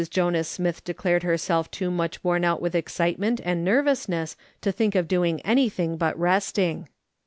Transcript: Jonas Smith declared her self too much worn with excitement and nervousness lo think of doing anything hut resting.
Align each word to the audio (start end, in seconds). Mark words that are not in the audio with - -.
Jonas 0.09 0.47
Smith 0.47 0.83
declared 0.83 1.21
her 1.21 1.37
self 1.37 1.69
too 1.69 1.91
much 1.91 2.23
worn 2.23 2.41
with 2.59 2.73
excitement 2.73 3.39
and 3.45 3.63
nervousness 3.63 4.35
lo 4.65 4.71
think 4.71 4.95
of 4.95 5.07
doing 5.07 5.39
anything 5.41 5.99
hut 5.99 6.17
resting. 6.17 6.87